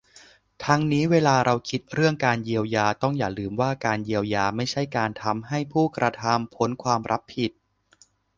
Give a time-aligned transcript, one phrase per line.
[0.65, 7.51] ทั้งนี้เวลาเราคิดเรื่องการเยียวยา ต้องอย่าลืมว่า การเยียวยาไม่ใช่การทำให้ผู้กระทำพ้นความรับผิด